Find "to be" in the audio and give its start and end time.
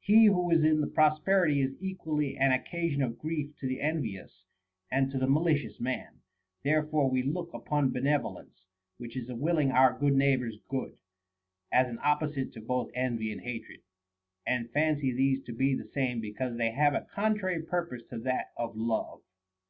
15.52-15.74